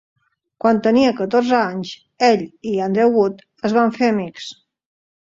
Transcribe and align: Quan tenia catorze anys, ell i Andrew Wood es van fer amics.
Quan 0.63 0.79
tenia 0.87 1.11
catorze 1.19 1.59
anys, 1.59 1.93
ell 2.31 2.43
i 2.73 2.75
Andrew 2.89 3.15
Wood 3.21 3.49
es 3.71 3.81
van 3.81 3.99
fer 4.03 4.15
amics. 4.19 4.53